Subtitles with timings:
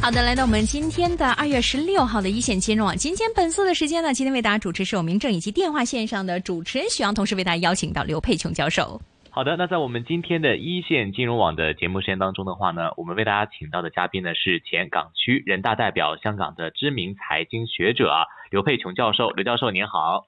[0.00, 8.98] 好的，来到我们今天的二月十六号的一线金融网，今天本色的时间呢，今天为大家主持是我明正以及电话线上的主持人许阳，同时为大家邀请到刘佩琼教授。
[9.28, 18.14] 好的，那在我们今天的一线金融网的节目时间当中的话呢，我们为大家请到的嘉宾呢是前港区人大代表、香港的知名财经学者
[18.50, 19.28] 刘佩琼教授。
[19.30, 20.26] 刘教授您好。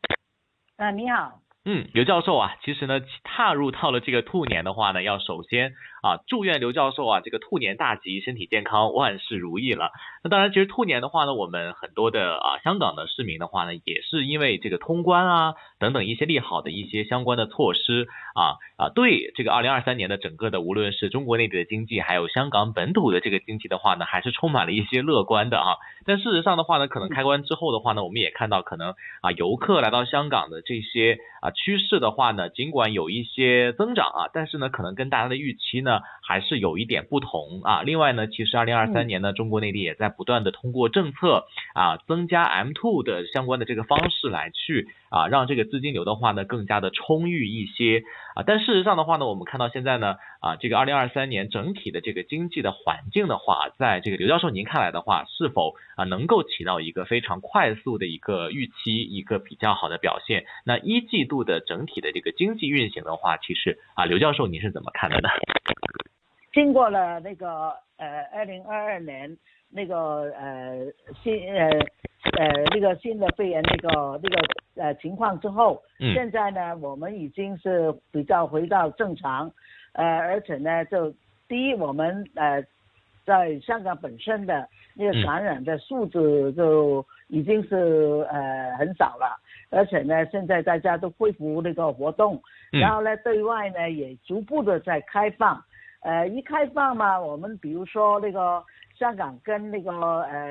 [0.76, 1.40] 啊，你好。
[1.64, 5.72] 嗯，刘教授啊，其实呢，踏入到了这个兔年的话呢，要首先。
[6.02, 9.90] 啊，祝愿刘教授啊，这个兔年大吉，身体健康，万事如意了。
[10.24, 25.76] 那当然，其实兔年的话呢，我们很多的啊，香港的市民的话呢，也是因为这个通关啊等等一些利好的一些相关的措施啊啊，对这个二零二三年的整个的无论是中国内地的经济，还有香港本土的这个经济的话呢，还是充满了一些乐观的啊。
[26.06, 35.89] 但事实上的话呢，可能开关之后的话呢，我们也看到可能啊，游客来到香港的这些啊趋势的话呢，尽管有一些增长啊，但是呢，可能跟大家的预期呢。
[36.22, 37.82] 还是有一点不同啊。
[37.82, 48.44] 另外呢，其实二零二三年呢，中国内地也在不断的通过政策啊，增加 M two 的相关的这个方式来去啊，让这个资金流的话呢，更加的充裕一些啊。
[48.46, 60.44] 但事实上的话呢，我们看到现在呢啊，这个二零二三年整体的这个经济的环境的话，在这个刘教授您看来的话，是否啊能够起到一个非常快速的一个预期一个比较好的表现？
[60.64, 65.28] 那一季度的整体的这个经济运行的话，其实啊，刘教授您是怎么看的呢？
[66.52, 69.36] 经过了那个呃二零二二年
[69.70, 70.78] 那个呃
[71.22, 71.68] 新呃
[72.36, 74.42] 呃那个新的肺炎那个那个
[74.74, 75.80] 呃情况之后，
[76.12, 79.48] 现在呢我们已经是比较回到正常，
[79.92, 81.14] 呃而且呢就
[81.46, 82.60] 第一我们呃
[83.24, 89.38] 在香港本身的那个感染的数字就已经是呃很少了，
[89.70, 92.42] 而且呢现在大家都恢复那个活动，
[92.72, 95.62] 然后呢对外呢也逐步的在开放。
[96.02, 98.64] 呃，一开放嘛，我们比如说那个
[98.98, 100.50] 香港跟那个呃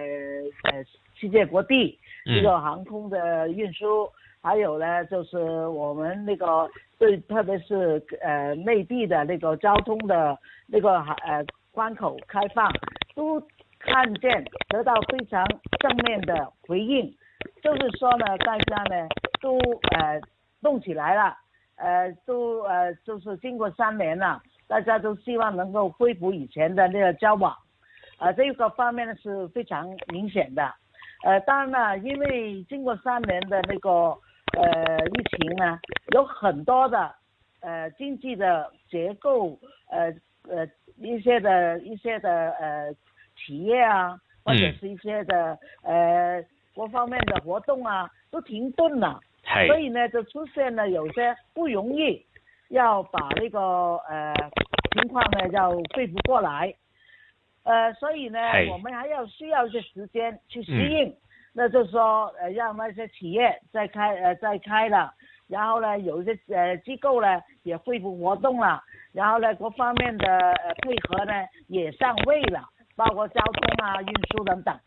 [0.71, 0.83] 呃
[1.15, 4.07] 世界各地这个航空的运输，
[4.41, 6.69] 还有呢就是我们那个
[6.99, 10.37] 对，特别是呃内地的那个交通的
[10.67, 12.71] 那个呃关口开放，
[13.15, 13.41] 都
[13.79, 15.43] 看见得到非常
[15.79, 17.11] 正面的回应，
[17.63, 19.07] 就是说呢，大家呢
[19.41, 19.57] 都
[19.97, 20.21] 呃
[20.61, 21.35] 动起来了，
[21.77, 24.39] 呃都呃就是经过三年了。
[24.69, 27.51] 大家都希望能够恢复以前的那个交往，
[28.19, 30.71] 啊，这个方面呢是非常明显的，
[31.23, 35.79] 呃，当然了，因为经过三年的那个呃疫情呢，
[36.13, 37.11] 有很多的
[37.61, 39.57] 呃经济的结构，
[39.89, 40.13] 呃
[40.47, 42.93] 呃一些的一些的呃
[43.35, 44.15] 企业啊，
[44.45, 49.19] 或者是一些的呃各方面的活动啊，都停顿了，
[49.65, 52.23] 所以呢，就出现了有些不容易。
[52.69, 53.59] 要把那个
[54.09, 54.33] 呃
[54.93, 56.73] 情况呢要恢复过来，
[57.63, 58.39] 呃，所以呢，
[58.71, 61.15] 我们还要需要一些时间去适应。
[61.51, 65.11] 那就是说，呃，让那些企业再开呃再开了，
[65.47, 68.81] 然后呢，有一些呃机构呢也恢复活动了，
[69.13, 71.33] 然后呢，各方面的呃配合呢
[71.67, 72.63] 也上位了，
[72.95, 74.79] 包括交通啊、运输等等。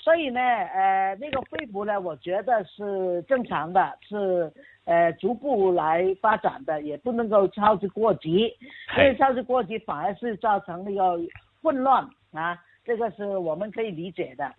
[0.00, 4.52] 所以呢，呃，那个恢复呢，我觉得是正常的，是。
[4.84, 8.52] 呃，逐步来发展的，也不能够操之过急，
[8.96, 11.16] 因为操之过急反而是造成那个
[11.62, 14.52] 混乱啊，这个是我们可以理解的。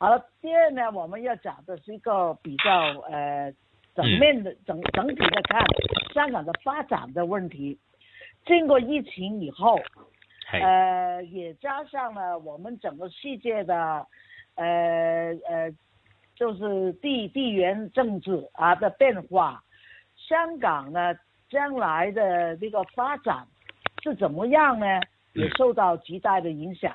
[0.00, 2.72] 好了，第二呢，我们要讲的是一个比较
[3.10, 3.52] 呃
[3.94, 5.60] 整面的整整体的看
[6.14, 7.78] 香港的发展的问题。
[8.46, 9.78] 经过疫情以后，
[10.50, 14.06] 呃，也加上了我们整个世界的
[14.58, 15.72] 呃呃。
[16.38, 19.60] 就是地地缘政治啊的变化，
[20.14, 21.12] 香港呢
[21.50, 23.44] 将来的这个发展
[24.04, 24.86] 是怎么样呢？
[25.32, 26.94] 也受到极大的影响。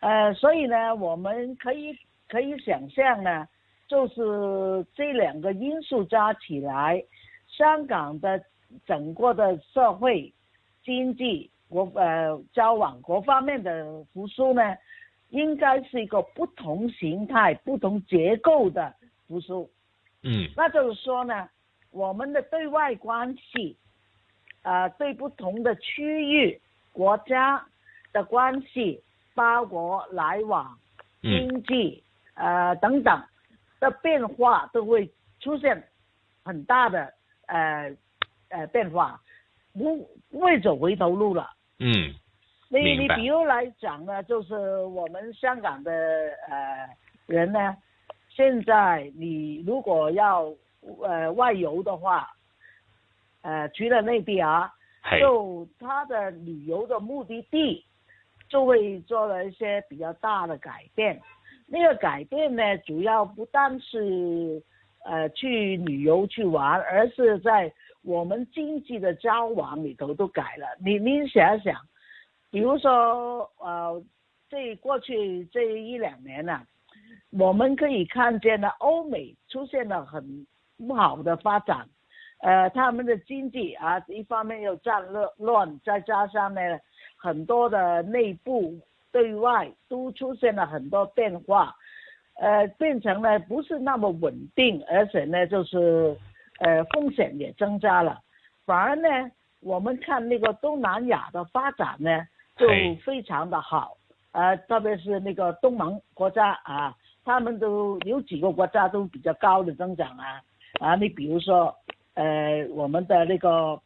[0.00, 1.96] 呃，所以呢，我们可以
[2.28, 3.46] 可以想象呢，
[3.86, 7.00] 就是这两个因素加起来，
[7.46, 8.42] 香港的
[8.84, 10.34] 整个的社会
[10.82, 14.76] 经济国呃交往各方面的复苏呢。
[15.30, 18.94] 应该是一个不同形态、不同结构的
[19.26, 19.68] 复苏，
[20.22, 21.48] 嗯，那就是说呢，
[21.90, 23.76] 我们的对外关系，
[24.62, 26.60] 呃，对不同的区域、
[26.92, 27.66] 国家
[28.12, 29.02] 的关系，
[29.34, 30.78] 包括来往、
[31.22, 32.02] 经济，
[32.34, 33.22] 呃等等
[33.80, 35.10] 的变化，都会
[35.40, 35.82] 出现
[36.44, 37.12] 很大的
[37.46, 37.96] 呃
[38.48, 39.20] 呃变化，
[39.72, 42.14] 不不会走回头路了，嗯。
[42.68, 45.92] 你你比如来讲呢，就是我们香港的
[46.48, 46.88] 呃
[47.26, 47.76] 人呢，
[48.28, 50.52] 现在你如果要
[51.02, 52.28] 呃外游的话，
[53.42, 54.72] 呃除了内地啊，
[55.20, 57.84] 就他的旅游的目的地
[58.48, 61.20] 就会做了一些比较大的改变。
[61.68, 64.62] 那个改变呢，主要不但是
[65.04, 67.72] 呃去旅游去玩，而是在
[68.02, 70.66] 我们经济的交往里头都改了。
[70.80, 71.74] 你你想想，
[72.56, 74.02] 比如说呃，
[74.48, 76.62] 这过去这一两年呢，
[77.32, 80.46] 我们可以看见呢，欧美出现了很
[80.78, 81.86] 不好的发展，
[82.38, 86.62] 呃，他们的经济啊，一方面又战乱乱，再加上呢，
[87.18, 88.80] 很多的内部。
[89.12, 91.74] 对外都出现了很多变化，
[92.38, 96.16] 呃，变成了不是那么稳定，而且呢，就是
[96.60, 98.18] 呃风险也增加了。
[98.64, 99.08] 反而呢，
[99.60, 102.26] 我们看那个东南亚的发展呢，
[102.56, 102.66] 就
[103.04, 103.96] 非常的好，
[104.32, 106.94] 呃，特别是那个东盟国家啊，
[107.24, 110.40] 他们都有几个国家都比较高的增长啊
[110.80, 111.74] 啊，你比如说
[112.14, 113.80] 呃我们的那个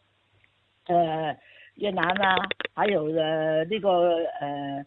[0.86, 1.36] 呃
[1.74, 2.36] 越南啊，
[2.74, 3.90] 还有呃那个
[4.40, 4.84] 呃。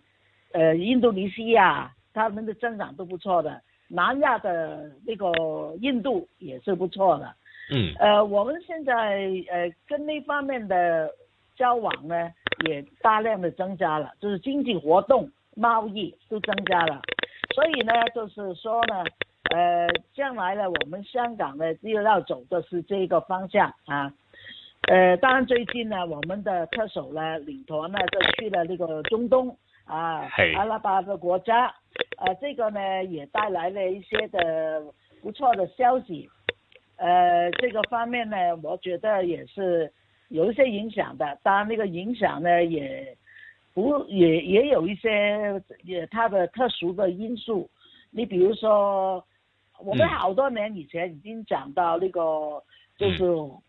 [0.55, 7.25] 呃，印度尼西亚他们的增长都不错的，南亚的那个印度也是不错的。
[7.71, 7.91] 嗯。
[7.97, 11.09] 呃，我们现在呃跟那方面的
[11.55, 12.31] 交往呢，
[12.67, 17.01] 也大量的增加了，就是经济活动、贸易都增加了。
[17.53, 19.03] 所以呢，就是说呢，
[19.51, 24.13] 呃，将来呢，我们香港呢又要走的是这个方向啊。
[24.87, 29.57] 呃，当然最近呢，我们的特首呢领团呢就去了那个中东。
[29.85, 31.65] 啊，阿拉伯的国家，
[32.15, 34.81] 呃，这个呢也带来了一些的
[35.21, 36.29] 不错的消息，
[36.95, 39.91] 呃，这个方面呢，我觉得也是
[40.33, 41.37] 有一些影响的。
[41.43, 43.15] 当然，那个影响呢，也
[43.71, 47.69] 不也也有一些也它的特殊的因素。
[48.09, 49.23] 你比如说，
[49.79, 52.63] 我们好多年以前已经讲到那个，
[52.97, 53.23] 就是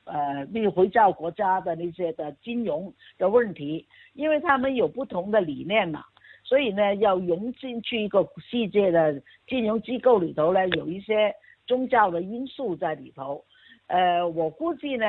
[0.05, 3.87] 呃，那个回教国家的那些的金融的问题。
[4.15, 6.03] 因为他们有不同的理念嘛，
[6.45, 11.35] 所以呢，要融进去一个世界的金融机构里头呢，有一些
[11.67, 13.45] 宗教的因素在里头。
[13.89, 15.07] 呃，我估计呢，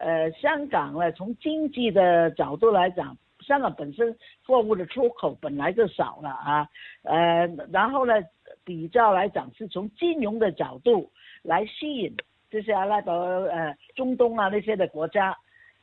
[0.00, 6.68] 呃，香港呢，从经济的角度来讲，香港本身货物的出口本来就少了啊，
[7.04, 8.14] 呃，然后呢，
[8.64, 11.10] 比较来讲是从金融的角度
[11.42, 12.16] 来吸引
[12.50, 15.36] 这些阿拉伯、呃，中东啊那些的国家，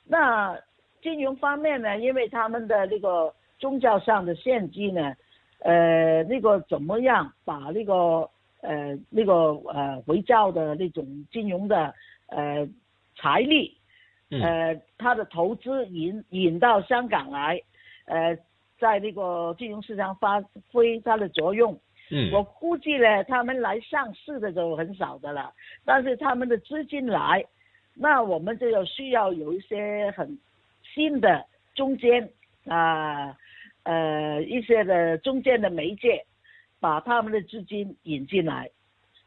[0.05, 0.59] 那。
[0.99, 5.13] 金融方面呢，因为他们的那个宗教上的献祭呢，
[5.59, 8.27] 呃，那个怎么样把那个
[8.61, 11.93] 呃那个呃回教的那种金融的
[12.29, 12.67] 呃
[13.15, 13.76] 财力，
[14.29, 17.61] 呃，他的投资引引到香港来，
[18.05, 18.37] 呃，
[18.79, 20.41] 在那个金融市场发
[20.71, 21.79] 挥它的作用。
[22.09, 25.53] 嗯，我估计呢，他们来上市的时候很少的了，
[25.85, 27.45] 但是他们的资金来，
[27.93, 30.37] 那我们就要需要有一些很。
[30.95, 31.45] 新的
[31.75, 32.27] 中间
[32.65, 33.37] 啊，
[33.83, 36.25] 呃，一些的中间的媒介，
[36.79, 38.67] 把他们的资金引进来，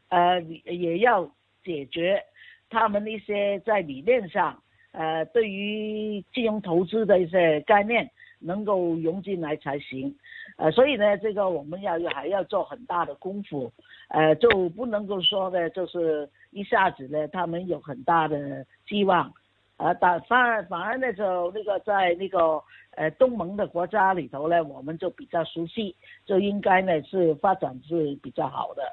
[0.09, 1.31] 呃，也要
[1.63, 2.21] 解决
[2.69, 4.61] 他们一些在理念上，
[4.91, 8.09] 呃，对于金融投资的一些概念
[8.39, 10.13] 能够融进来才行，
[10.57, 13.71] 呃，所以呢，这个我们要还要做很大的功夫，
[14.09, 19.31] 呃，就不能够说呢，就是一下子呢，他们有很大的希望。
[19.77, 22.61] 呃，但反而反而呢，就那个在那个
[22.91, 28.83] 呃东盟的国家里头呢，我们就比较熟悉，就应该呢是发展是比较好的。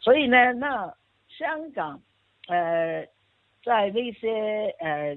[0.00, 0.92] 所以呢，那
[1.28, 2.00] 香港
[2.48, 3.06] 呃
[3.62, 5.16] 在那些呃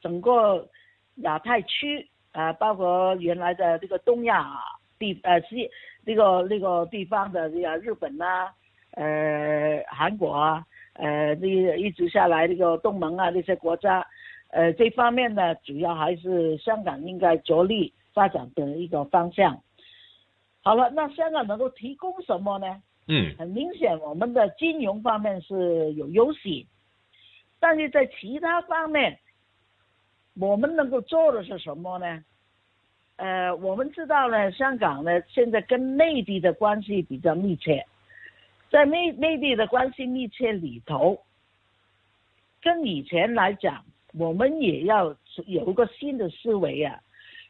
[0.00, 0.68] 整个
[1.16, 4.58] 亚太区啊，包括原来的这个东亚
[4.98, 5.70] 地呃西
[6.04, 8.48] 那个那个地方的这个日本呐，
[8.92, 10.64] 呃韩国啊，
[10.94, 14.06] 呃这一直下来这个东盟啊这些国家。
[14.52, 19.62] 呃，这方面呢，主要还是香港应该着力发展的一个方向。
[20.62, 22.82] 好了，那香港能够提供什么呢？
[23.06, 26.66] 嗯，很明显，我们的金融方面是有优势，
[27.60, 29.16] 但是在其他方面，
[30.38, 32.24] 我们能够做的是什么呢？
[33.16, 37.86] 呃，我们知道呢，香港呢现在跟内地的关系比较密切，
[38.70, 41.20] 在内内地的关系密切里头，
[42.62, 43.84] 跟以前来讲。
[44.18, 46.98] 我们也要有一个新的思维啊，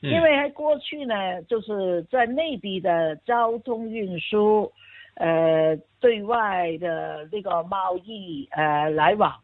[0.02, 4.70] 因为在过去呢，就是在内地的交通运输，
[5.14, 9.34] 呃，对外的那个贸易呃来往，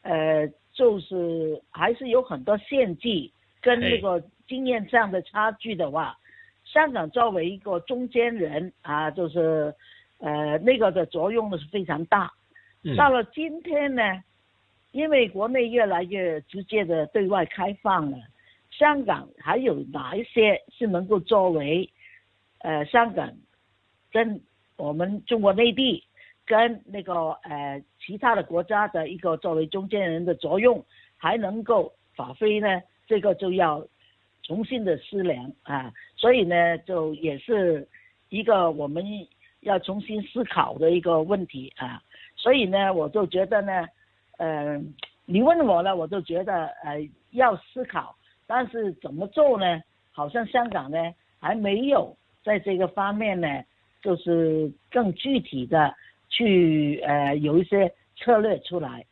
[0.00, 6.16] 呃，就是还是有很多限制跟那个经验上的差距的话，
[6.64, 9.74] 香港作为一个中间人啊，就是
[10.18, 12.32] 呃那个的作用呢是非常大。
[12.96, 14.02] 到了今天呢。
[14.92, 18.18] 因为国内越来越直接的对外开放了，
[18.70, 21.88] 香港还有哪一些是能够作为
[22.58, 23.32] 呃香港
[24.10, 24.38] 跟
[24.76, 26.04] 我们中国内地
[26.46, 30.84] 跟那个呃其他的国家的一个作为中间人的作用
[31.16, 32.82] 还能够发挥呢？
[33.06, 33.86] 这个就要
[34.42, 37.86] 重新的思量啊，所以呢，就也是
[38.28, 39.04] 一个我们
[39.60, 42.02] 要重新思考的一个问题啊。
[42.36, 43.86] 所以呢，我就觉得呢，
[44.38, 44.94] 嗯，
[45.26, 46.98] 你问我呢，我就觉得呃
[47.30, 49.82] 要思考，但是怎么做呢？
[50.10, 50.98] 好像香港呢
[51.38, 53.48] 还没有在这个方面呢，
[54.02, 55.94] 就是更具体的
[56.32, 59.06] 去呃有一些策略出来。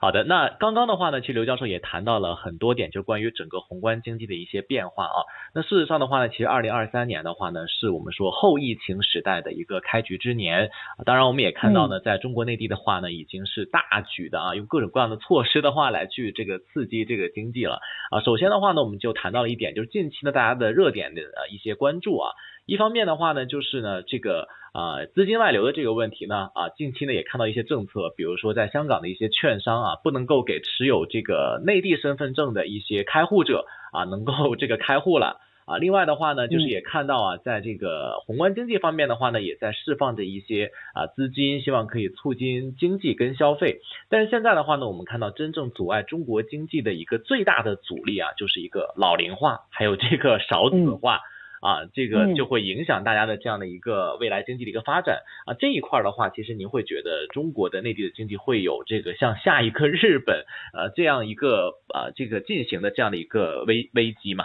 [0.00, 5.26] 好的，那刚刚的话呢，其实刘教授也谈到了很多点，就关于整个宏观经济的一些变化啊。
[5.52, 10.70] 那事实上的话呢，其实二零二三年的话呢，是我们说后疫情时代的一个开局之年。
[11.04, 17.80] 当然，我们也看到呢，在中国内地的话呢，已经是大举的啊，用各种各样的措施的话来去这个刺激这个经济了
[18.12, 18.20] 啊。
[18.20, 22.30] 首先的话呢，我们就谈到了一点，就是近期呢大家的热点的呃一些关注啊。
[22.68, 35.78] 一方面的话呢，就是呢这个啊资金外流的这个问题呢啊近期呢也看到一些政策，比如说在香港的一些券商啊不能够给持有这个内地身份证的一些开户者啊能够 这个开户了啊。
[35.78, 43.80] 另外的话呢，就是也看到啊在这个宏观经济方面的话呢，也在释放着一些啊资金，希望可以促进经济跟消费。
[44.10, 51.20] 但是现在的话呢，我们看到真正阻碍中国经济的一个最大的阻力啊，就是一个老龄化，还有这个少子化。
[51.60, 55.54] 啊，这个就会影响大家的这样的一个未来经济的一个发展啊。
[55.58, 64.44] 这一块的话，其实您会觉得中国的内地的经济会有这个像下一个 日本呃这样一个啊这个进行的这样的一个危危机吗？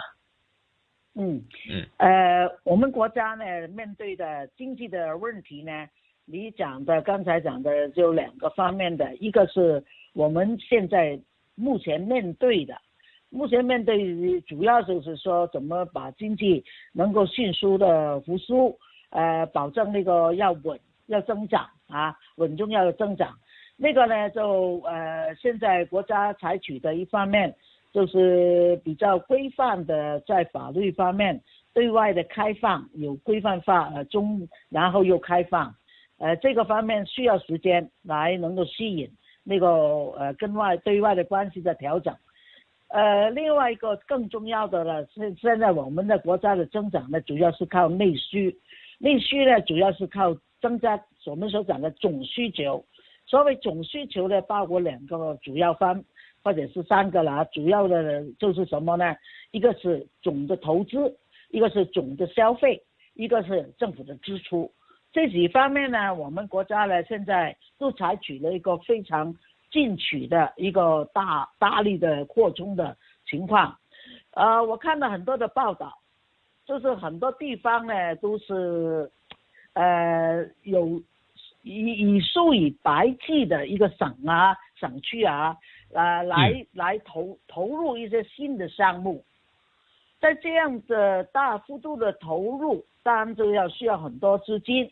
[1.16, 5.86] 嗯嗯呃，我们国家呢面对的经济的问题呢，
[6.26, 11.20] 你讲的刚才讲的就两个方面的，一个是我们现在
[11.54, 12.74] 目前面对的。
[13.34, 18.78] 目前面对主要就是说，怎么把经济能够迅速的复苏，
[19.10, 23.36] 呃，保证那个要稳要增长啊，稳中要增长。
[23.76, 27.52] 那个呢，就呃，现在国家采取的一方面
[27.92, 31.40] 就是比较规范的，在法律方面
[31.72, 35.74] 对外的开放有规范化，呃中然后又开放，
[36.18, 39.10] 呃，这个方面需要时间来能够吸引
[39.42, 39.66] 那个
[40.16, 42.14] 呃跟外对外的关系的调整。
[42.88, 48.56] 呃，另外一个更重要的呢，是现在我们的国家的增长呢，主要是靠内需，
[48.98, 52.84] 内需呢，主要是靠增加我们所讲的总需求。
[53.26, 56.04] 所谓总需求呢，包括两个主要方，
[56.44, 59.16] 或者是三个啦，主要的就是什么呢？
[59.50, 61.16] 一个是总的投资，
[61.50, 62.80] 一个是总的消费，
[63.14, 64.70] 一个是政府的支出。
[65.12, 69.34] 这几方面呢，我们国家呢，现在都采取了一个非常。
[69.74, 73.76] 进取的一个大大力的扩充的情况，
[74.30, 75.98] 呃，我看到很多的报道，
[76.64, 79.10] 就是很多地方呢都是，
[79.72, 81.02] 呃，有
[81.62, 85.56] 以以数以百计的一个省啊、省区啊，
[85.92, 89.24] 呃，来来投投入一些新的项目，
[90.20, 94.88] 在这样的大幅度的投入，当然就要需要很多资金，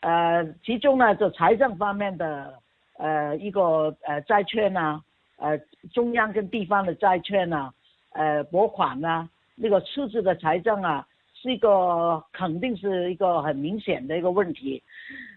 [0.00, 2.58] 呃，其中呢就财政方面的。
[2.98, 5.00] 呃，一个呃债券呐，
[5.36, 5.58] 呃
[5.92, 7.72] 中央跟地方的债券呐，
[8.12, 14.82] 呃拨款呐，那个赤字的财政啊，是一个肯定是一个很明显的一个问题。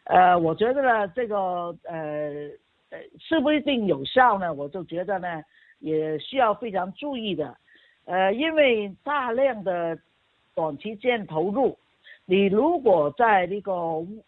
[0.05, 2.49] 呃，我觉得呢，这个呃
[2.89, 5.43] 呃是不一定有效呢，我就觉得呢，
[5.79, 7.55] 也需要非常注意的。
[8.05, 9.97] 呃，因为大量的
[10.55, 11.77] 短期间投入，
[12.25, 13.73] 你如果在那个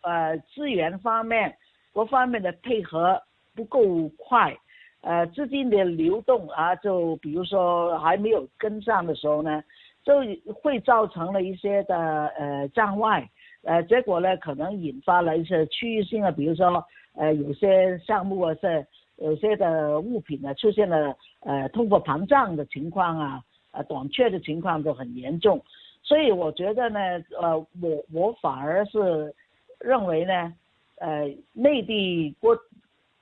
[0.01, 1.55] 呃资源方面，
[1.93, 3.21] 各方面的配合
[3.55, 4.55] 不够快，
[5.01, 9.61] 呃，资金的流动啊，就比如说还没有跟上的时候呢，
[10.03, 10.13] 就
[10.53, 13.29] 会造成了一些的呃障碍，
[13.63, 16.81] 呃，结果呢可能引发了一些区域性的，比如说
[17.15, 18.85] 呃有些项目啊是
[19.17, 25.61] 有些的物品呢出现了呃通货膨胀的情况啊，呃短缺的情况都很严重，
[26.01, 26.99] 所以我觉得呢，
[27.41, 29.33] 呃，我我反而是
[29.79, 30.53] 认为呢。
[30.99, 32.57] 呃，内地国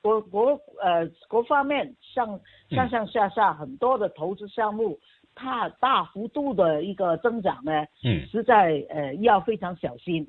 [0.01, 2.39] 国国呃各方面上
[2.71, 4.97] 上上下下很多的投资项目，
[5.35, 10.27] 它大幅度的一个增长呢，嗯，实在呃要非常小心，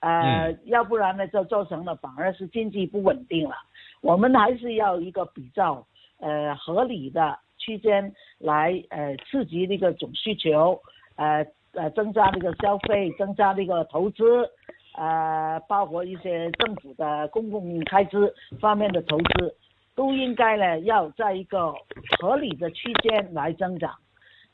[0.00, 3.54] 呃，要不然呢就造成了反而是经济不稳定了。
[4.02, 5.86] 我们还是要一个比较
[6.18, 10.78] 呃合理的区间来呃刺激这个总需求，
[11.16, 14.50] 呃呃增加这个消费，增加这个投资。
[14.94, 19.54] 呃，包括一些政府的公共开支方面的投资，
[19.94, 21.72] 都应该呢要在一个
[22.18, 23.92] 合理的区间来增长。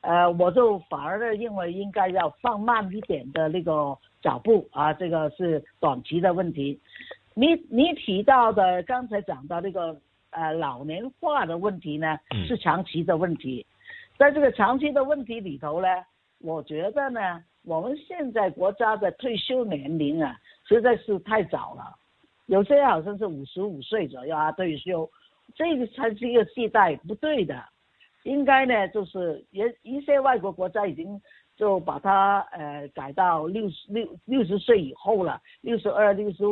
[0.00, 6.80] 呃，我就反而呢认为应该要放慢一点的那个脚步啊，这个是短期的问题。
[7.34, 9.94] 你你提到的刚才讲到那个
[10.30, 12.18] 呃老年化的问题呢，
[12.48, 13.66] 是长期的问题。
[14.18, 15.88] 在这个长期的问题里头呢，
[16.40, 20.34] 我觉得呢，我们现在国家的退休年龄啊，
[20.66, 21.96] 实在是太早了。
[22.46, 25.08] 有些好像是五十五岁左右啊退休，
[25.54, 27.62] 这个才是一个时代不对的。
[28.24, 31.20] 应该呢，就是也一些外国国家已经
[31.56, 36.44] 就把它呃改到六十六六十岁以后了，六十二、六十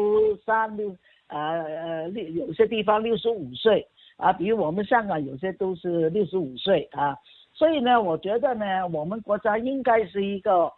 [0.46, 0.94] 三、六
[1.26, 3.86] 呃呃六有些地方六十五岁
[4.16, 7.16] 啊，比如我们香港有些都是六十五岁啊。
[7.52, 10.72] 所以呢，我觉得呢，我们国家应该是一个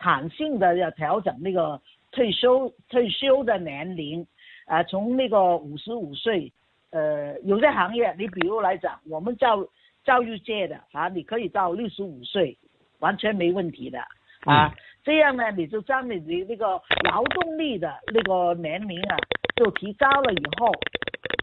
[0.00, 1.80] 弹性的要调整那个
[2.10, 4.26] 退休退休的年龄。
[4.66, 6.52] 啊，从那个五十五岁，
[6.90, 9.66] 呃，有些行业，你比如来讲，我们教
[10.04, 12.56] 教育界的啊，你可以到六十五岁，
[13.00, 13.98] 完全没问题的
[14.44, 14.72] 啊。
[15.02, 19.16] 这样呢，你就将你的那个劳动力的那个年龄啊，
[19.56, 20.70] 就提高了以后，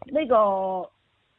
[0.06, 0.90] 那个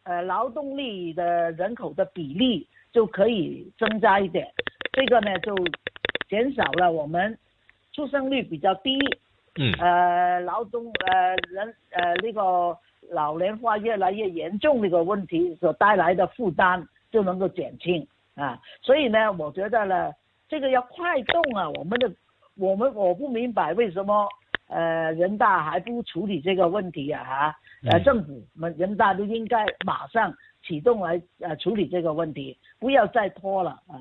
[0.04, 4.46] 呃劳动力的人口的比例就可以增加一点，
[4.92, 5.54] 这个呢就
[6.28, 7.38] 减少了我们
[7.92, 8.98] 出生率比较低。
[9.60, 12.78] 嗯，呃，劳动呃人呃那个
[13.10, 18.06] 老年化越来越严重那个问题所带来的负担就能够减轻
[18.36, 20.12] 啊，所以呢，我觉得呢，
[20.48, 22.08] 这个要快动啊，我们的
[22.56, 24.28] 我们我不明白为什么
[24.68, 27.58] 呃人大还不处理这个问题啊哈，
[27.90, 30.32] 呃政府们人大都应该马上
[30.62, 33.98] 启动来呃处理这个问题，不要再拖了啊。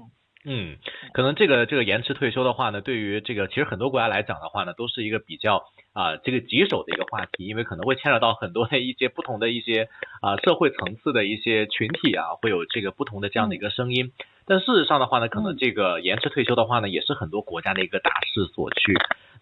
[0.50, 0.78] 嗯，
[1.12, 9.90] 可能这个这个延迟退休的话呢，对于这个其实很多国家来讲的话呢，都是一个比较啊这个棘手的一个话题，因为可能会牵扯到很多的一些不同的一些
[10.22, 14.14] 啊社会层次的一些群体啊，会有这个不同的这样的一个声音。
[14.48, 18.94] 但事实上的话呢，可能这个延迟退休的话呢，也是很多国家的一个大势所趋。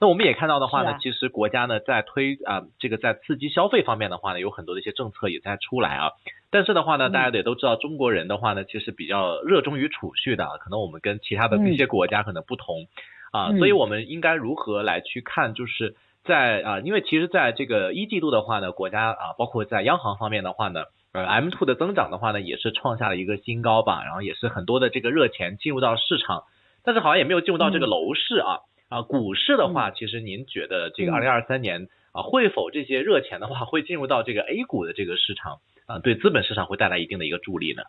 [0.01, 6.09] 那我们也看到的话呢，其实国家呢在推啊这个在刺激消费方面的话呢，有很多的一些政策也在出来啊。
[6.49, 12.87] 但是的话呢，大家也都知道，中国人的话呢，其实比较热衷于储蓄的，可能我们跟其他的一些国家可能不同
[13.31, 13.51] 啊。
[13.59, 20.85] 所以我们应该如何来去看，就是在啊，因为其实在这个一季度的话呢，国家啊，包括在央行方面的话呢。
[21.15, 26.43] 呃，M two 的增长的话呢，也是创下了一个新高吧，然后也是很多的这个热钱进入到市场，
[26.83, 37.83] 但是好像也没有进入到这个楼市啊啊，股市的话，其实您觉得这个二零二三年啊，会否这些热钱的话会进入到这个 A 股的这个市场啊，对资本市场会带来一定的一个助力呢？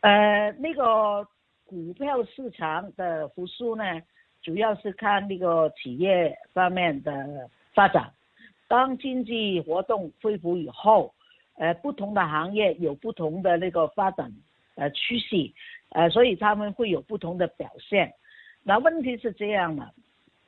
[0.00, 1.28] 呃，那个
[1.66, 3.84] 股票市场的复苏呢，
[4.42, 7.12] 主要是看那个企业方面的
[7.74, 8.10] 发展，
[8.68, 11.12] 当经济活动恢复以后。
[11.60, 14.32] 呃，不同的行业有不同的那个发展
[14.76, 15.52] 呃趋势，
[15.90, 18.10] 呃，所以他们会有不同的表现。
[18.62, 19.92] 那问题是这样的，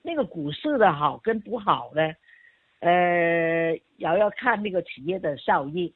[0.01, 2.14] 那个股市的好跟不好呢，
[2.81, 5.92] 呃，要要看那个企业的效益。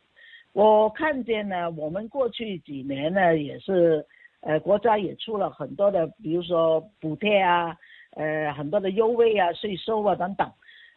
[0.52, 4.04] 我看见呢，我们过去几年呢，也是
[4.40, 7.74] 呃，国家也出了很多的，比如说补贴啊，
[8.10, 10.46] 呃，很多的优惠啊，税收啊等等，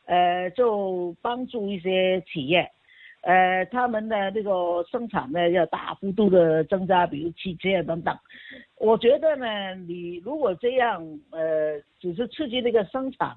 [0.08, 2.70] 呃，就帮助一些企业。
[3.22, 8.18] 呃，他们的这个生产呢要大幅度的增加，比如汽车等等。
[8.78, 13.36] 我觉得呢，你如果这样，呃，只是刺激那个生产，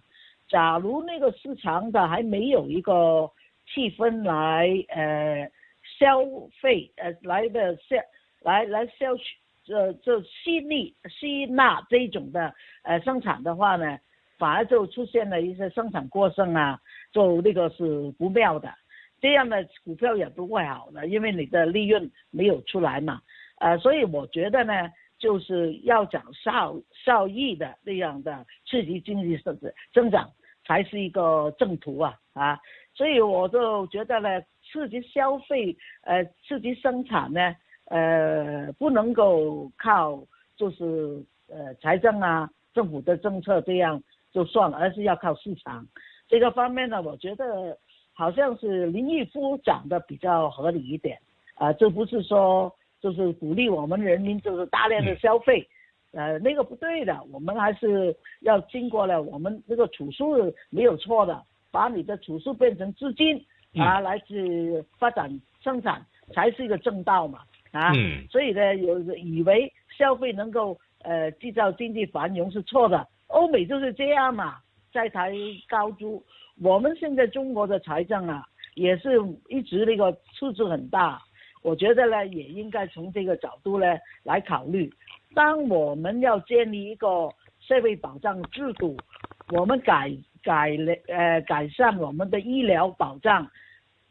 [0.48, 3.28] 假如那个市场的还没有一个
[3.66, 5.50] 气氛来，呃，
[5.98, 6.20] 消
[6.60, 7.96] 费，呃，来的消，
[8.42, 13.98] 来来消去，这这吸力吸纳这种的，呃，生产的话呢，
[14.38, 16.78] 反而就出现了一些生产过剩啊，
[17.10, 18.72] 就那个是不妙的。
[19.22, 23.22] 这样的股票也不会好的，因为你的利润没有出来嘛，
[23.60, 24.72] 呃，所以我觉得呢，
[25.16, 29.56] 就是要讲效效益的那样的刺激经济增
[29.92, 30.28] 增长
[30.66, 32.58] 才是一个正途啊啊，
[32.94, 37.54] 所以我就觉得呢，刺激消费，呃，刺激生产呢，
[37.84, 40.20] 呃，不能够靠
[40.56, 45.86] 就是呃财政啊，政府的政策这样就算了，而是要靠市场
[46.26, 47.78] 这个方面呢，我觉得。
[48.14, 51.18] 好像是林毅夫讲的比较合理一点，
[51.54, 55.66] 啊，这不是说就是鼓励我们人民就是大量的消费，
[56.12, 60.22] 呃，那个不对的，我们还是要经过了我们这个储蓄
[60.68, 63.42] 没有错的，把你的储蓄变成资金
[63.76, 67.40] 啊，来去发展生产才是一个正道嘛，
[67.72, 67.92] 啊，
[68.30, 74.58] 所以呢，有以为消费能够呃制造经济繁荣是错的，欧美就是这样嘛，
[74.92, 75.32] 在台
[75.66, 76.22] 高租。
[76.62, 81.20] 我们现在中国的财政啊，也是一直那个赤字很大，
[81.62, 83.86] 我觉得呢，也应该从这个角度呢
[84.22, 84.88] 来考虑。
[85.34, 88.96] 当我们要建立一个社会保障制度，
[89.50, 93.50] 我们改改了呃改善我们的医疗保障，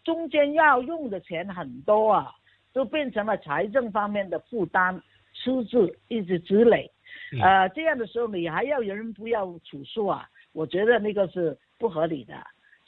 [0.03, 2.31] 中间要用的钱很多啊，
[2.73, 5.01] 都变成了财政方面的负担，
[5.33, 6.91] 赤字一直积累，
[7.41, 12.33] 呃这样的时候你还要人不要储蓄啊，我觉得那个是不合理的，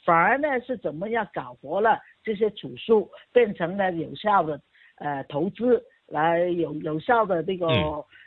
[0.06, 2.92] 反而呢是怎么样搞活了这些储蓄，
[3.32, 4.60] 变成了有效的
[4.96, 7.66] 呃投资，来有有效的这个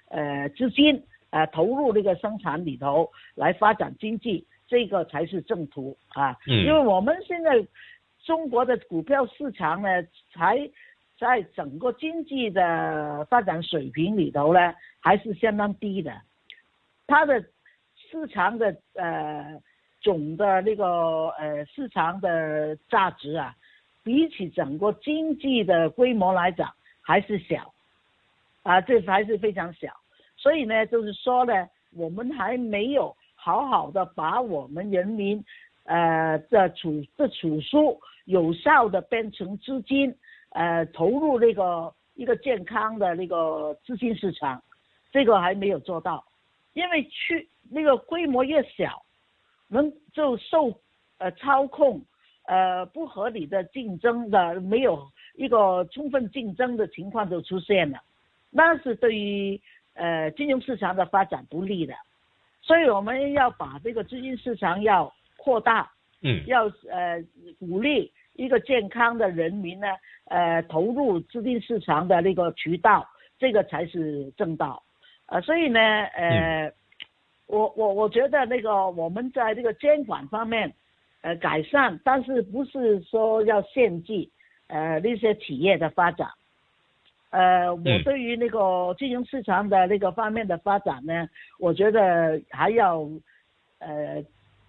[0.09, 1.01] 呃资金。
[1.29, 6.31] 呃，投入这个生产里头来发展经济，这个才是正途啊。
[6.47, 6.63] 嗯。
[6.65, 7.51] 因为我们现在
[8.23, 9.89] 中国的股票市场呢，
[10.31, 10.57] 才
[11.19, 16.13] 在整个经济的发展水平里头呢，还是相当低的。
[17.07, 17.43] 它的
[17.97, 19.61] 市场的呃
[19.99, 23.55] 总的那个呃市场的价值啊，
[24.03, 27.73] 比起整个经济的规模来讲还是小，
[28.63, 29.91] 啊，这还是非常小。
[30.37, 35.43] 所以呢，就是说呢，我们还没有好好的把我们人民，
[35.85, 37.77] 呃的储的储蓄
[38.25, 40.15] 有效的变成资金，
[40.49, 44.61] 呃投入那个一个健康的那个资金市场，
[45.11, 46.23] 这个还没有做到，
[46.73, 49.01] 因为去那个规模越小，
[49.67, 50.73] 能就受
[51.17, 52.01] 呃操控，
[52.45, 57.99] 呃不合理的竞争的没有一个充分竞争的情况就出现了，
[58.49, 59.59] 那是对于。
[59.99, 61.95] 呃，金融市场的发展不利的，
[62.61, 67.19] 所以我们要把这个资金市场要扩大，嗯，要呃
[67.57, 69.87] 鼓励一个健康的人民呢，
[70.25, 74.83] 呃投入资金市场的那个渠道，这个才是正道，
[75.25, 76.71] 呃，所以呢，呃，
[77.47, 80.73] 我我我觉得那个我们在这个监管方面，
[81.21, 84.27] 呃改善，但是不是说要限制
[84.67, 86.27] 呃那些企业的发展。
[87.29, 91.27] 呃，我对于那个金融市场的那个方面的发展呢，
[91.59, 92.99] 我觉得还要
[93.79, 94.23] 呃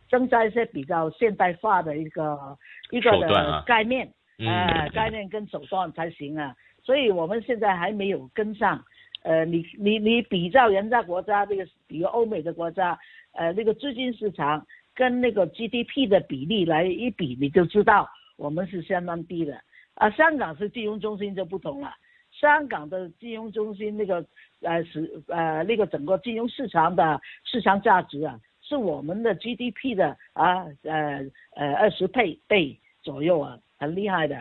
[0.09, 2.57] 增加一些比较现代化的一个
[2.91, 6.55] 一个的概念，呃概念跟手段才行啊。
[6.83, 8.85] 所以我们现在还没有跟上。
[9.23, 12.99] 呃，你你你比较人家国家这个，比如欧美的国家，
[13.33, 19.61] 呃那个资金市场跟那个 GDP 的比例来一比，你就知道我们是相当低的。
[19.95, 21.93] 啊，香港是金融中心就不同了。
[22.31, 24.25] 香港的金融中心那个
[24.63, 31.25] 呃是呃那个整个金融市场的市场价值啊，是我们的 GDP 的啊呃
[31.57, 34.41] 呃二十倍倍左右啊，很厉害的，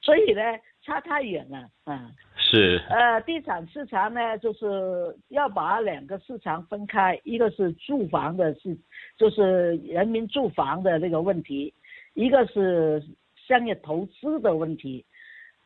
[0.00, 0.40] 所以呢
[0.84, 2.10] 差太远了啊。
[2.36, 2.80] 是。
[2.90, 8.76] 呃，地产市场呢，就是要把两个市场分开，一个是住房的是
[9.16, 11.72] 就是人民住房的那个问题，
[12.12, 13.02] 一个是
[13.34, 15.04] 商业投资的问题。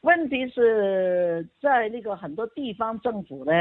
[0.02, 3.52] 问题是在那个很多地方政府呢，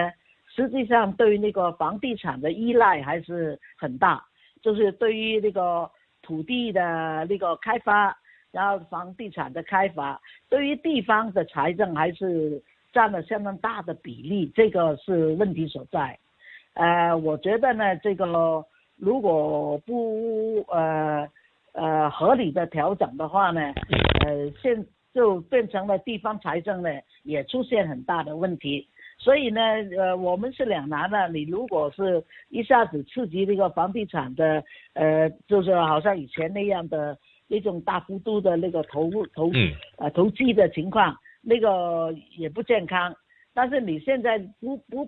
[0.56, 4.24] 实际上对于那个房地产的依赖还是很大，
[4.62, 5.90] 就是对于那个
[6.22, 8.16] 土地的那个开发，
[8.52, 16.18] 然后房地产的开发，对于地方的财政还是占了相当大的比例，这个是问题所在。
[16.74, 18.64] 呃，我觉得呢，这个
[18.98, 21.28] 如果不呃
[21.74, 23.62] 呃合理的调整的话呢，
[24.26, 24.86] 呃现。
[25.14, 26.90] 就变成了地方财政呢，
[27.24, 28.88] 也出现很大的问题。
[29.18, 29.60] 所以呢，
[29.98, 31.28] 呃，我们是两难的。
[31.30, 39.52] 你如果是一下子刺激这个房地产的，呃，就是好像以前那样的那种大幅度的那个投入投
[39.98, 43.16] 呃投机的情况，那个也不健康。
[43.54, 45.08] 但是你现在不不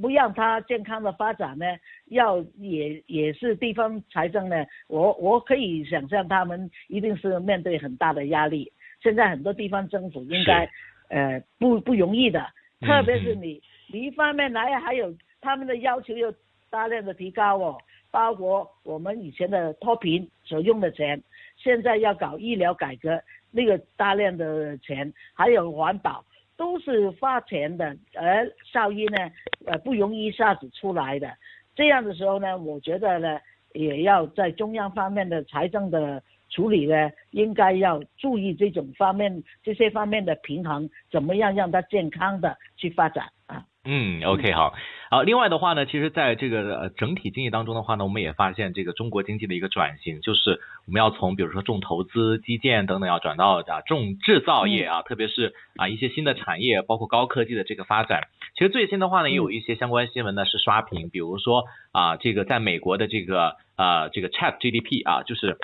[0.00, 1.66] 不让它健康的发展呢，
[2.06, 8.70] 要也也是地方财政呢，我我可以想象他们一定是面对很大的压力。
[9.02, 10.70] 现在很多地方政府应该，
[11.08, 12.46] 呃，不不容易的，
[12.80, 16.32] 特别是你，你一方面来还有他们的要求又
[16.70, 17.78] 大量的提高哦，
[18.10, 21.22] 包括我们以前的脱贫所用的钱，
[21.66, 26.24] 现在要搞医疗改革，那个大量的钱，还有环保，
[26.56, 29.18] 都是花钱的，而效益呢，
[29.66, 31.28] 呃，不容易一下子出来的。
[31.74, 33.40] 这样的时候呢，我觉得呢，
[33.72, 36.22] 也要在中央方面的财政的。
[36.48, 43.66] 处理呢，应该要注意这种方面，这些方面的平衡，怎么样让它健康的去发展啊？
[43.86, 44.74] 嗯，OK，好，
[45.10, 45.22] 好。
[45.22, 58.22] 另外的话呢，其实在这个呃整体经济当中的话呢，我们也发现这个中国经济的一个转型，就是我们要从比如说重投资、基建等等，要转到啊重制造业啊，特别是啊一些新的产业，包括高科技的这个发展。
[58.56, 65.58] 其实最新的话呢，也有一些相关新闻呢是刷屏，比如说啊这个在美国的这个啊这个 Chat GDP 啊，就是。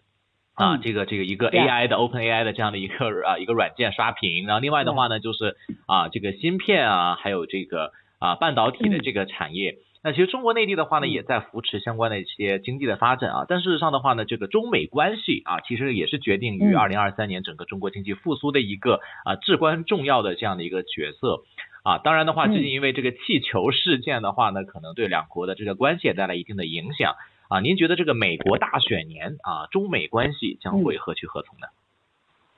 [0.54, 5.56] 啊，这个这个一个 AI 的 Open AI 的这样的一个啊一个软件刷屏，然后另外的话呢，就是
[5.86, 7.90] 啊这个芯片啊，还有这个
[8.22, 13.46] 啊半导体的这个产业，那其实中国内地的话呢，也在扶持相关的一些经济的发展啊。
[13.48, 21.42] 但事实上的话呢，这个中美关系啊，其实也是决定于二零二三年整个中国经济复苏的一个啊至关重要的这样的一个角色
[21.82, 21.98] 啊。
[21.98, 27.14] 当然的话，最近因为这个气球事件的话呢，可能对两国的这个关系也带来一定的影响
[27.48, 27.58] 啊。
[27.58, 31.66] 您觉得这个美国大选年啊，中美关系将会何去何从呢？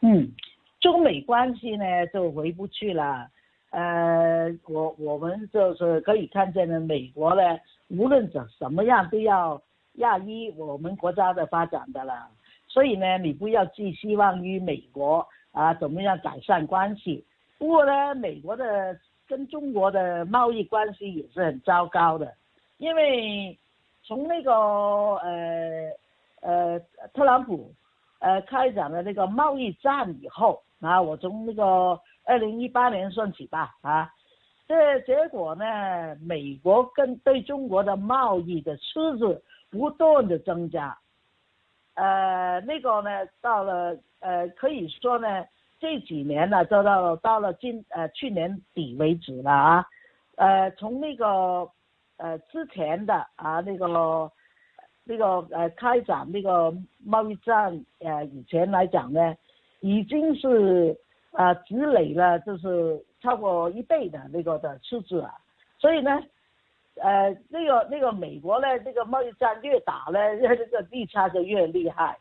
[0.03, 0.33] 嗯，
[0.81, 3.29] 中美关系呢就回不去了。
[3.75, 7.43] 呃，我我们就是可以看见呢，美国呢，
[7.89, 9.61] 无论怎什么样都要
[9.95, 12.29] 亚抑我们国家的发展的了。
[12.69, 17.25] 所以呢，你不要寄希望于美国啊，怎么样改善关系？
[17.59, 22.33] 不过呢，美国的跟中国的贸易关系也是很糟糕的，
[22.79, 23.59] 因为
[24.05, 25.91] 从那个呃
[26.43, 26.81] 呃
[27.13, 27.73] 特朗普
[28.21, 31.99] 呃开展了那个贸易战以后啊，我从那个。
[32.27, 34.11] 二零一八年算起吧，啊，
[34.67, 35.65] 这结果呢，
[36.23, 40.97] 美国跟对中国的贸易的赤字不断的增加，
[41.97, 43.11] 呃，那个呢，
[43.43, 45.45] 到了呃，可以说呢，
[45.79, 49.87] 这几年呢，就到到了今呃去年底为止了啊，
[50.37, 51.69] 呃，从那个
[52.17, 53.87] 呃之前的啊那个
[55.05, 59.37] 那个呃开展那个贸易战呃以前来讲呢，
[59.81, 60.99] 已经是。
[61.35, 65.35] 啊，积累了就是超过一倍的那个的赤字啊，
[65.81, 66.23] 所以呢，
[67.03, 72.17] 呃，那个那个美国呢，这个贸易战越打呢， 这个利差就越厉害，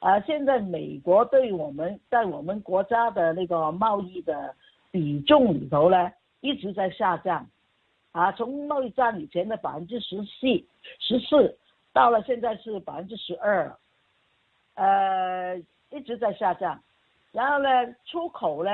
[0.00, 4.52] 啊，现在美国对我们在我们国家的那个贸易的
[4.90, 7.48] 比重里头呢，一直在下降，
[8.10, 10.46] 啊，从贸易战以前的百分之十四
[10.98, 11.56] 十四，
[11.92, 13.72] 到了现在是百分之十二，
[14.74, 15.56] 呃，
[15.90, 16.82] 一直在下降。
[17.32, 17.68] 然后呢，
[18.06, 18.70] 出口呢，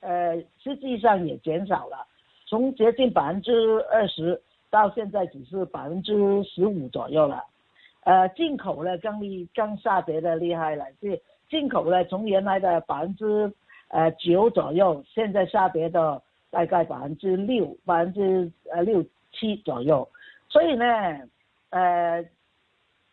[0.00, 2.06] 呃，实际上也减少了，
[2.46, 4.40] 从接近百分之二十，
[4.70, 6.12] 到现在只是百分之
[6.44, 7.44] 十五左右了。
[8.04, 13.52] 呃，进口呢更厉更下跌的厉害了，是进口呢从原来的百分之
[13.88, 20.08] 呃九左右，现在下跌到大概百分之六，百分之呃六七左右。
[20.48, 20.84] 所以呢，
[21.70, 22.24] 呃，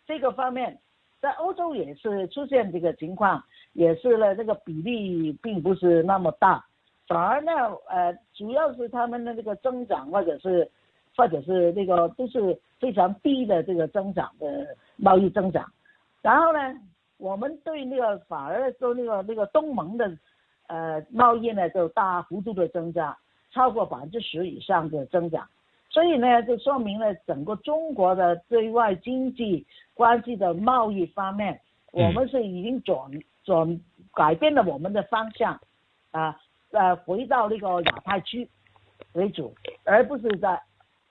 [0.06, 0.78] 这个方面
[1.20, 3.44] 在欧洲也是出现这个情况。
[3.74, 6.64] 也是呢，这个比例并不是那么大，
[7.08, 7.52] 反而呢，
[7.88, 10.70] 呃，主要是他们的这个增长，或者是，
[11.16, 15.66] 或者是那个都是非常低的这个增长的贸易增长。
[16.22, 16.60] 然后呢，
[17.18, 20.12] 我们对那个反而说那个那个东盟的，
[20.68, 23.18] 呃，贸易呢就大幅度的增加，
[23.54, 25.48] 超过百分之十以上的增长。
[25.90, 31.60] 所以呢，就说明了整个中国的对外经济关系的贸易方面，
[31.92, 33.00] 我们是已经转。
[33.44, 33.82] 转
[34.14, 35.60] 改变了我们的方向，
[36.12, 36.40] 啊，
[36.72, 38.48] 呃，回到那个亚太区
[39.14, 40.62] 为主，而不是在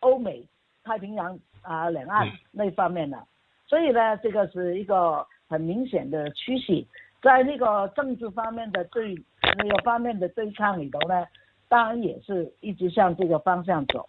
[0.00, 0.46] 欧美
[0.84, 3.18] 太平洋啊两岸那方面的。
[3.66, 6.86] 所以呢，这个是一个很明显的趋势，
[7.20, 9.14] 在那个政治方面的对
[9.58, 11.26] 那个方面的对抗里头呢，
[11.68, 14.08] 当然也是一直向这个方向走，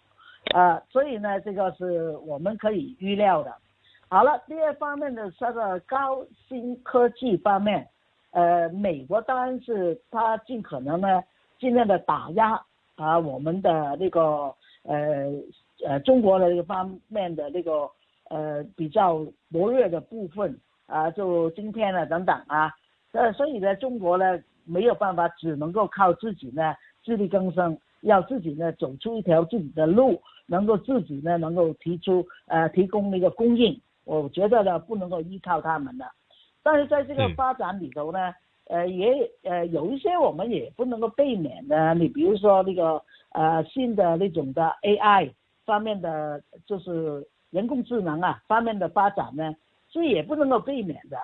[0.54, 3.52] 啊，所以呢，这个是我们可以预料的。
[4.08, 7.88] 好了，第二方面的这个高新科技方面。
[8.32, 11.22] 呃，美国当然是他尽可能呢，
[11.58, 12.60] 尽量的打压
[12.96, 15.30] 啊，我们的那个呃
[15.86, 17.88] 呃中国的这个方面的那个
[18.30, 19.18] 呃比较
[19.50, 22.72] 薄弱的部分啊，就今天呢等等啊，
[23.12, 36.06] 呃，所以呢，中国呢没有办法，只能够靠自己呢自力更生，要自己呢走出一条自己的路，能够自己呢能够提出呃提供那个供应，我觉得呢不能够依靠他们的。
[36.62, 38.32] 但是在这个发展里头呢，
[38.68, 41.94] 呃，也呃有一些我们也不能够避免的。
[41.94, 45.32] 你比如说那个呃新的那种的 AI
[45.64, 49.54] 方面的，就是人工智能啊方面的发展呢，
[49.90, 51.18] 是也不能够避免的。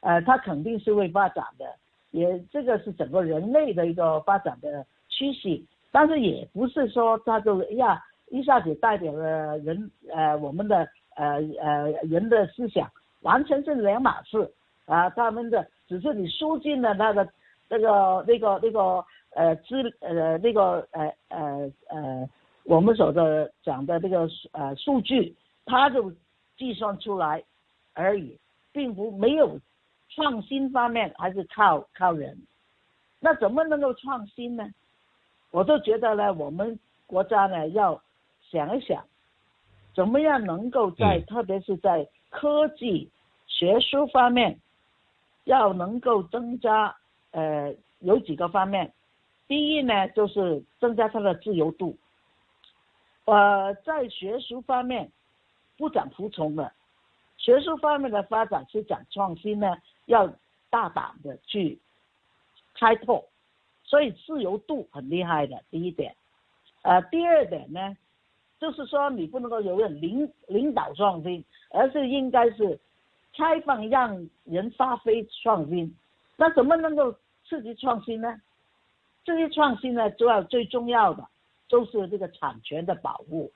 [0.00, 1.64] 呃，它肯定是会发展的，
[2.10, 5.60] 也这个是整个人类的一个发展的趋势。
[5.90, 12.86] 但是也不是说它就呀一下子代表了人呃我们的呃呃人的思想，
[13.22, 14.48] 完全是两码事。
[14.86, 17.28] 啊，他们的只是你输进了那个
[17.68, 22.30] 那个那个那个呃资呃那个呃呃呃
[22.64, 26.12] 我们所的讲的这个呃数据，它就
[26.56, 27.42] 计算出来
[27.94, 28.38] 而已，
[28.72, 29.58] 并不没有
[30.08, 32.36] 创新方面还是靠靠人。
[33.18, 34.68] 那怎么能够创新呢？
[35.50, 38.00] 我都觉得呢，我们国家呢要
[38.50, 39.04] 想一想，
[39.94, 43.10] 怎么样能够在特别是在科技
[43.48, 44.60] 学术方面。
[45.46, 46.94] 要能够增加，
[47.30, 48.92] 呃，有几个方面。
[49.48, 51.96] 第一呢，就是增加它的自由度。
[53.26, 55.10] 呃，在学术方面，
[55.76, 56.72] 不讲服从的。
[57.36, 60.26] 学术方面的发展是讲创新呢，要
[60.68, 61.78] 大胆的去
[62.74, 63.24] 开拓，
[63.84, 65.62] 所以自由度很厉害的。
[65.70, 66.16] 第一点，
[66.82, 67.96] 呃，第二点呢，
[68.58, 72.78] 就是说你不能够有人领领导创新，而是应该是
[73.36, 75.94] 开放让人发挥创新。
[76.36, 78.40] 那怎么能够刺激创新呢？
[79.24, 81.26] 这些创新呢，主要最重要的
[81.68, 83.50] 就是这个产权的保护。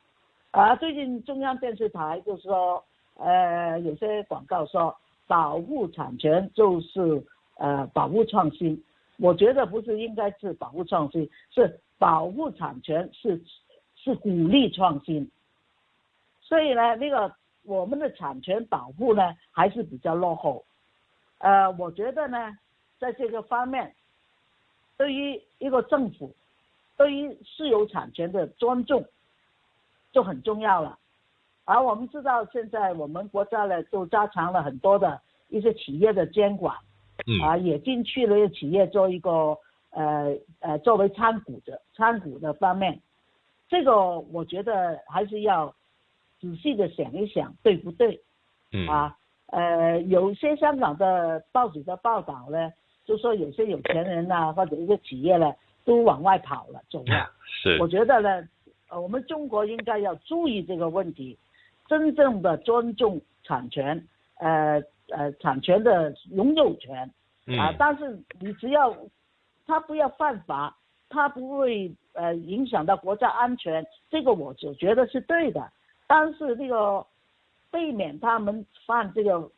[0.50, 2.84] 啊，最近中央电视台就是说。
[3.16, 7.22] 呃，有些广告说保护产权就是
[7.58, 8.82] 呃保护创新，
[9.18, 13.38] 我觉得不是应该是保护创新，是保护产权是
[13.94, 15.30] 是鼓励创新。
[16.40, 17.30] 所以呢，那个
[17.64, 20.64] 我们的产权保护呢还是比较落后。
[21.38, 22.58] 呃，我觉得呢，
[22.98, 23.94] 在这个方面，
[24.96, 26.34] 对于一个政府，
[26.96, 29.04] 对于私有产权的尊重
[30.12, 30.98] 就很重要了。
[31.64, 36.76] 而我们知道，现在我们国家呢，就加强了很多的一些企业的监管，
[37.42, 39.56] 啊，也进去了企业做一个
[39.90, 43.00] 呃呃作为参股的参股的方面，
[43.68, 45.72] 这个我觉得还是要
[46.40, 48.20] 仔细的想一想，对不对？
[48.72, 52.72] 嗯啊，呃，有些香港的报纸的报道呢，
[53.04, 55.52] 就说有些有钱人呐，或者一些企业呢，
[55.84, 57.30] 都往外跑了，走了。
[57.62, 57.76] 是。
[57.80, 58.48] 我觉得呢，
[58.88, 61.36] 呃，我们中国应该要注意这个问题。
[61.88, 64.06] 真正的尊重产权，
[64.38, 67.10] 呃呃，产权的拥有权
[67.58, 68.96] 啊，但是你只要
[69.66, 70.76] 他不要犯法，
[71.08, 75.68] 他不会呃影响到国家安全，这个我就觉得是对的。
[76.10, 77.06] 但是这个
[77.70, 79.48] 避免他们犯这个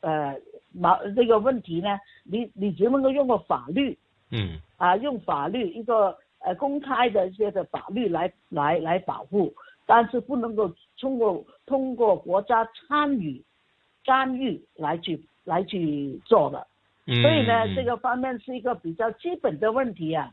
[0.00, 0.36] 呃
[0.72, 3.96] 矛这个问题呢，你你只能够用个法律，
[4.32, 9.54] 嗯，啊，用法律一个呃公开的一些的法律来来来保护。
[9.88, 10.68] 但是不能够
[10.98, 13.40] 通过通过国家参与
[14.04, 16.66] 干预来去来去做的，
[17.22, 20.28] 所以呢，这个方面是一个比较基本的问题啊。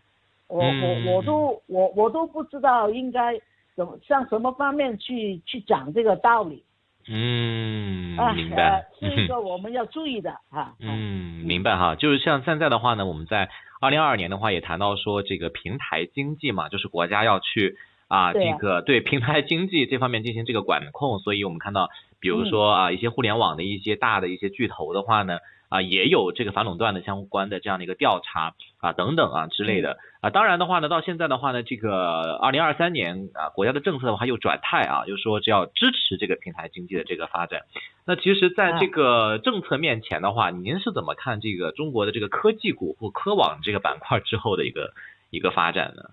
[0.48, 3.40] 我我我都我我都不知道应该
[3.76, 6.64] 怎么向什么方面去去讲这个道理。
[7.08, 10.74] 嗯，明白，是一个我们要注意的哈。
[10.80, 13.50] 嗯，明白哈，就是像现在的话呢，我们在
[13.82, 17.78] 二零二二年的话也谈到说这个平台经济嘛，就是国家要去。
[18.10, 25.40] 啊，这个对平台经济这方面进行这个管控，所以我们看到，比如说啊，一些互联网的一些大的一些巨头的话呢，
[25.74, 30.30] 啊，也有这个反垄断的相关的这样的一个调查啊，等等啊之类的啊。
[30.30, 37.62] 当然的话呢，到现在的话呢，这个二零二三年啊，国家的政策的话又转态啊，又说只要支持这个平台经济的这个发展。
[38.06, 44.94] 那其实，在这个政策面前的话，您是怎么看这个中国的这个科技股或科网这个板块之后的一个
[45.32, 46.04] 一个发展呢？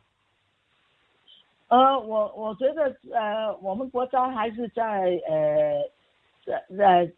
[1.69, 4.83] 呃，我我觉得呃，我们国家还是在
[5.29, 5.75] 呃，
[6.47, 7.13] 在在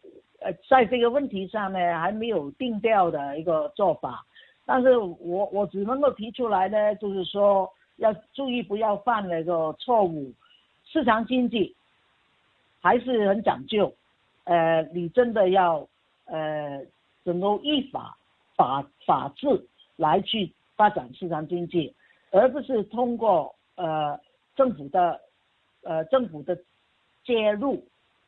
[0.44, 4.24] 呃，在这个问题上呢，还没有定调的一个做法。
[4.64, 10.33] 但是我我只能够提出来呢，就是说要注意不要犯那个错误。
[10.85, 11.74] 市场经济
[12.81, 13.92] 还是很讲究，
[14.44, 15.87] 呃，你真的要
[16.26, 16.85] 呃，
[17.24, 18.16] 能够依法
[18.57, 21.94] 法法治来去发展市场经济，
[22.31, 24.18] 而不是通过呃。
[24.55, 25.18] 政府的，
[25.83, 26.55] 呃，政府的
[27.24, 27.83] 介入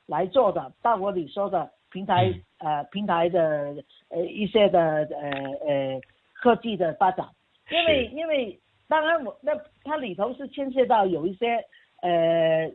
[0.06, 3.72] 来做的，包括你说的平台，呃，平台的，
[4.08, 5.30] 呃，一些的，呃，
[5.64, 6.00] 呃，
[6.34, 7.24] 科技的发展，
[7.70, 9.52] 因为，因为，当然我那
[9.84, 11.64] 它里头是牵涉到有一些，
[12.02, 12.68] 呃，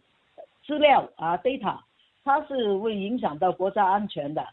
[0.65, 1.77] 资料啊，data，
[2.23, 4.47] 它是会影响到国家安全的，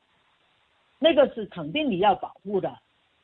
[0.99, 2.77] 那个是肯定你要保护的，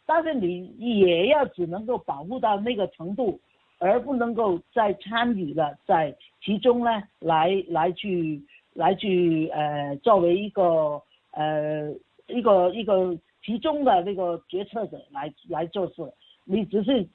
[0.07, 3.41] 但是你也要只能够保护到那个程度。
[3.85, 8.41] 而不能够再参与了，在其中呢，来来去
[8.75, 11.03] 来去呃，作为一个
[11.33, 11.91] 呃
[12.29, 16.03] 一个一个其中的那个决策者来来做事，
[16.45, 17.07] 你只是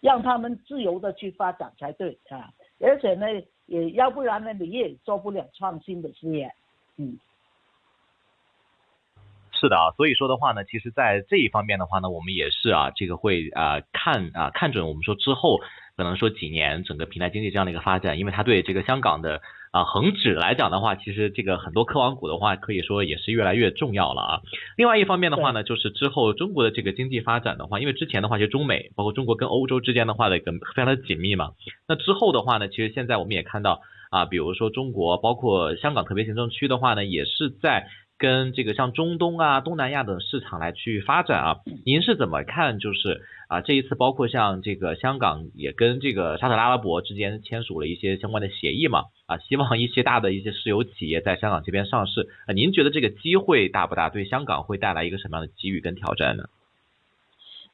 [0.00, 3.26] 让他们自由的去发展才对啊，而且呢，
[3.66, 6.52] 也要不然呢，你也做不了创新的事业，
[6.96, 7.18] 嗯。
[9.52, 15.60] 是的啊，所以说的话呢，其实，在这一方面的话呢，我们也是啊，这个会啊看啊看准我们说之后。
[15.96, 19.40] 可能说几年整个平台经济这样的一个发展，因为它对这个香港的
[19.70, 24.40] 啊恒指来讲的话，其实这个很多科网股的话，可以说也是越来越重要了啊。
[24.76, 31.52] 另外一方面的话呢，就是之后中国的这个经济发展的话，因为之前的话就中美包括中国跟欧洲之间的话的跟非常的紧密嘛。
[31.88, 33.80] 那之后的话呢，其实现在我们也看到
[34.10, 37.88] 啊，比如说中国包括香港特别行政区的话呢，也是在
[38.18, 41.60] 跟这个像中东啊、东南亚等市场来去发展啊。
[41.84, 42.78] 您是怎么看？
[42.78, 49.04] 就是啊，这一次包括像这个香港也跟这个沙特阿拉伯之间签署了一些相关的协议嘛？
[49.26, 52.52] 啊，希望一些大的一些石油企业在香港这边上市啊。
[52.52, 54.08] 您觉得这个机会大不大？
[54.08, 56.44] 对香港会带来一个什么样的机遇跟挑战呢？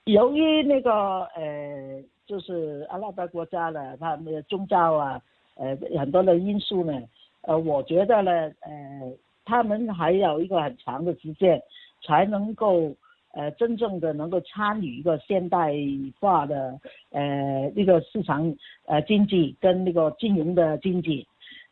[0.05, 5.21] 由于那个呃，就是阿拉伯国家呢，它的宗教啊，
[5.55, 7.01] 呃，很多的因素呢，
[7.43, 9.13] 呃，我觉得呢，呃，
[9.45, 11.61] 他们还有一个很长的时间，
[12.03, 12.95] 才能够
[13.33, 15.73] 呃真正的能够参与一个现代
[16.21, 16.79] 化的
[17.11, 18.55] 呃那个市场
[18.87, 21.27] 呃经济跟那个金融的经济，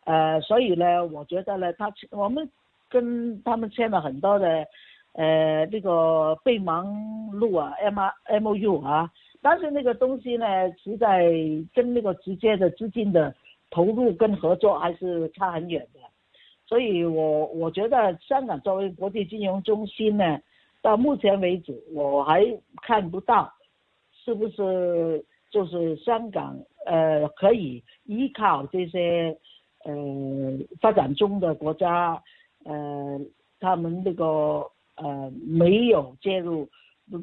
[0.04, 2.48] 呃，所以呢，我觉得呢，他我们
[2.88, 4.66] 跟他们签了很多的。
[5.14, 6.86] 呃，那个备忘
[7.32, 9.10] 录啊，M R M O U 啊，
[9.42, 10.46] 但是那个东西呢，
[10.78, 11.28] 实在
[11.74, 13.34] 跟那个直接的资金的
[13.70, 15.98] 投入跟合作还是差很远的，
[16.70, 20.38] 所以我我觉得香港作为国际金融中心呢，
[20.80, 22.46] 到目前为止我还
[22.80, 23.52] 看不到
[24.24, 26.56] 是不是就是香港
[26.86, 29.36] 呃可以依靠这些
[29.82, 29.92] 呃
[30.80, 32.22] 发展中的国家
[32.64, 33.20] 呃
[33.58, 34.64] 他们那个。
[35.02, 36.68] 呃，没有介入，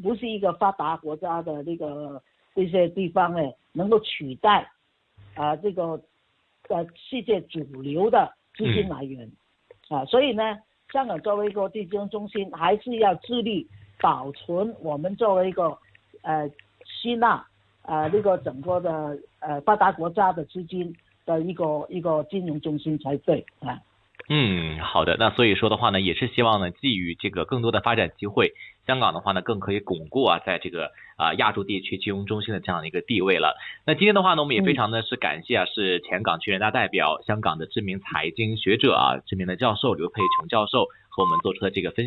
[0.02, 2.20] 不是一个发达国家的那个
[2.56, 3.40] 这些地方呢，
[3.72, 4.68] 能够取代
[5.36, 6.02] 啊这个
[6.70, 9.32] 呃世界主流的资金来源
[9.90, 10.58] 啊，所以呢，
[10.92, 13.68] 香港作为一个地金融中心，还是要致力
[14.02, 15.78] 保存我们作为一个
[16.24, 16.50] 呃
[16.84, 17.46] 吸纳
[17.84, 20.94] 啊那个整个的呃发达国家的资金
[21.26, 23.80] 的一个一个金融中心才对啊。
[24.30, 25.16] 嗯，好的。
[25.18, 28.52] 那所以说的话呢，也是希望呢，基于这个更多的发展机会，
[28.86, 33.56] 香港的话呢，更可以巩固啊，在这个啊亚洲地区金融中心的这样的一个地位了。
[33.86, 42.06] 那今天的话呢，我们也非常的是感谢啊，是前港区人大代表、香港的知名财经学者啊，知名的教授刘佩琼教授和我们做出的这个分。